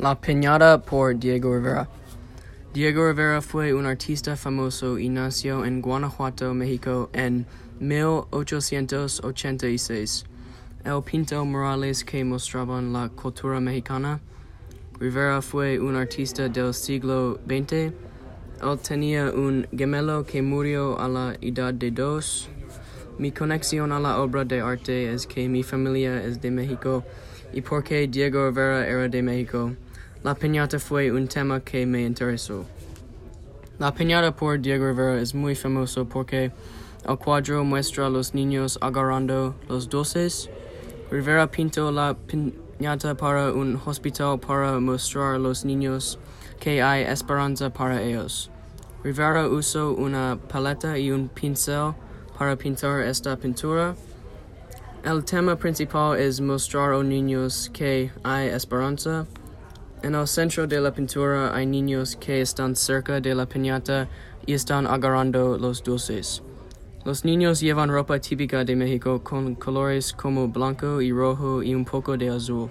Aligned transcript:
La 0.00 0.18
Piñata 0.18 0.80
por 0.80 1.14
Diego 1.18 1.56
Rivera. 1.56 1.86
Diego 2.72 3.08
Rivera 3.08 3.42
fue 3.42 3.74
un 3.74 3.84
artista 3.84 4.34
famoso 4.34 4.98
y 4.98 5.10
nació 5.10 5.66
en 5.66 5.82
Guanajuato, 5.82 6.54
México 6.54 7.10
en 7.12 7.44
1886. 7.80 10.24
El 10.86 11.02
pinto 11.02 11.44
murales 11.44 12.02
que 12.02 12.24
mostraban 12.24 12.94
la 12.94 13.10
cultura 13.10 13.60
mexicana. 13.60 14.20
Rivera 14.98 15.42
fue 15.42 15.78
un 15.78 15.96
artista 15.96 16.48
del 16.48 16.72
siglo 16.72 17.38
XX. 17.46 17.72
Él 17.72 17.92
tenía 18.82 19.30
un 19.30 19.68
gemelo 19.76 20.24
que 20.24 20.40
murió 20.40 20.98
a 20.98 21.08
la 21.08 21.36
edad 21.42 21.74
de 21.74 21.90
dos. 21.90 22.48
Mi 23.18 23.32
conexión 23.32 23.92
a 23.92 24.00
la 24.00 24.22
obra 24.22 24.46
de 24.46 24.62
arte 24.62 25.12
es 25.12 25.26
que 25.26 25.46
mi 25.46 25.62
familia 25.62 26.24
es 26.24 26.40
de 26.40 26.50
México 26.50 27.04
y 27.52 27.60
porque 27.60 28.08
Diego 28.08 28.48
Rivera 28.48 28.88
era 28.88 29.06
de 29.06 29.22
México. 29.22 29.74
La 30.22 30.34
piñata 30.34 30.78
fue 30.78 31.10
un 31.10 31.28
tema 31.28 31.60
que 31.60 31.86
me 31.86 32.02
interesó. 32.02 32.66
La 33.78 33.94
piñata 33.94 34.36
por 34.36 34.60
Diego 34.60 34.88
Rivera 34.88 35.18
es 35.18 35.34
muy 35.34 35.54
famoso 35.54 36.04
porque 36.04 36.52
el 37.08 37.16
cuadro 37.16 37.64
muestra 37.64 38.04
a 38.04 38.10
los 38.10 38.34
niños 38.34 38.78
agarrando 38.82 39.54
los 39.66 39.88
dulces. 39.88 40.50
Rivera 41.10 41.50
pintó 41.50 41.90
la 41.90 42.14
piñata 42.26 43.14
para 43.14 43.50
un 43.52 43.80
hospital 43.82 44.38
para 44.38 44.78
mostrar 44.78 45.36
a 45.36 45.38
los 45.38 45.64
niños 45.64 46.18
que 46.58 46.82
hay 46.82 47.04
esperanza 47.04 47.70
para 47.70 48.02
ellos. 48.02 48.50
Rivera 49.02 49.48
usó 49.48 49.92
una 49.92 50.38
paleta 50.52 50.98
y 50.98 51.12
un 51.12 51.28
pincel 51.28 51.94
para 52.38 52.56
pintar 52.56 53.00
esta 53.00 53.38
pintura. 53.38 53.94
El 55.02 55.24
tema 55.24 55.56
principal 55.56 56.20
es 56.20 56.42
mostrar 56.42 56.90
a 56.90 56.92
los 56.98 57.06
niños 57.06 57.70
que 57.72 58.10
hay 58.22 58.48
esperanza. 58.48 59.26
En 60.02 60.14
el 60.14 60.26
centro 60.26 60.66
de 60.66 60.80
la 60.80 60.94
pintura 60.94 61.54
hay 61.54 61.66
niños 61.66 62.16
que 62.16 62.40
están 62.40 62.74
cerca 62.74 63.20
de 63.20 63.34
la 63.34 63.44
piñata 63.44 64.08
y 64.46 64.54
están 64.54 64.86
agarrando 64.86 65.58
los 65.58 65.84
dulces. 65.84 66.42
Los 67.04 67.26
niños 67.26 67.60
llevan 67.60 67.90
ropa 67.90 68.18
típica 68.18 68.64
de 68.64 68.76
México 68.76 69.22
con 69.22 69.54
colores 69.56 70.14
como 70.14 70.48
blanco 70.48 71.02
y 71.02 71.12
rojo 71.12 71.62
y 71.62 71.74
un 71.74 71.84
poco 71.84 72.16
de 72.16 72.30
azul. 72.30 72.70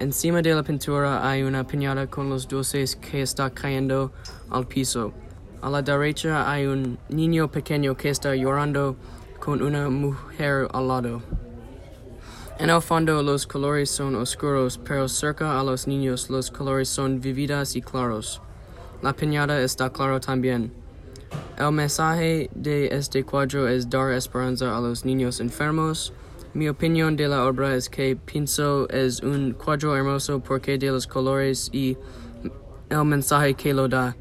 Encima 0.00 0.42
de 0.42 0.52
la 0.52 0.64
pintura 0.64 1.28
hay 1.30 1.44
una 1.44 1.64
piñata 1.64 2.08
con 2.08 2.28
los 2.28 2.48
dulces 2.48 2.96
que 2.96 3.22
está 3.22 3.50
cayendo 3.50 4.10
al 4.50 4.66
piso. 4.66 5.12
A 5.62 5.70
la 5.70 5.80
derecha 5.80 6.50
hay 6.50 6.66
un 6.66 6.98
niño 7.08 7.52
pequeño 7.52 7.96
que 7.96 8.10
está 8.10 8.34
llorando 8.34 8.96
con 9.38 9.62
una 9.62 9.88
mujer 9.90 10.66
al 10.72 10.88
lado. 10.88 11.22
En 12.60 12.70
el 12.70 12.82
fondo 12.82 13.22
los 13.22 13.46
colores 13.46 13.88
son 13.88 14.16
oscuros, 14.16 14.80
pero 14.84 15.08
cerca 15.08 15.60
a 15.60 15.62
los 15.62 15.86
niños 15.86 16.28
los 16.28 16.50
colores 16.50 16.88
son 16.88 17.20
vividas 17.20 17.76
y 17.76 17.82
claros. 17.82 18.42
La 19.00 19.12
piñata 19.12 19.62
está 19.62 19.90
claro 19.90 20.18
también. 20.18 20.72
El 21.56 21.70
mensaje 21.70 22.50
de 22.52 22.88
este 22.88 23.22
cuadro 23.22 23.68
es 23.68 23.88
dar 23.88 24.12
esperanza 24.12 24.76
a 24.76 24.80
los 24.80 25.04
niños 25.04 25.38
enfermos. 25.38 26.12
Mi 26.52 26.68
opinión 26.68 27.14
de 27.14 27.28
la 27.28 27.46
obra 27.46 27.76
es 27.76 27.88
que 27.88 28.16
pienso 28.16 28.88
es 28.88 29.20
un 29.20 29.52
cuadro 29.52 29.96
hermoso 29.96 30.40
porque 30.40 30.78
de 30.78 30.90
los 30.90 31.06
colores 31.06 31.70
y 31.72 31.96
el 32.90 33.04
mensaje 33.04 33.54
que 33.54 33.72
lo 33.72 33.86
da. 33.86 34.16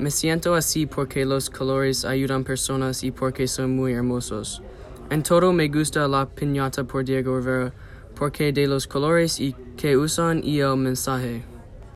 Me 0.00 0.10
siento 0.10 0.56
así 0.56 0.86
porque 0.86 1.24
los 1.24 1.48
colores 1.48 2.04
ayudan 2.04 2.42
personas 2.42 3.04
y 3.04 3.12
porque 3.12 3.46
son 3.46 3.76
muy 3.76 3.92
hermosos. 3.92 4.62
En 5.10 5.22
todo 5.22 5.52
me 5.52 5.68
gusta 5.68 6.06
la 6.06 6.26
piñata 6.26 6.84
por 6.84 7.04
Diego 7.04 7.38
Rivera 7.38 7.72
porque 8.14 8.52
de 8.52 8.66
los 8.66 8.86
colores 8.86 9.40
y 9.40 9.54
que 9.76 9.96
usan 9.96 10.42
y 10.44 10.58
el 10.58 10.76
mensaje. 10.76 11.44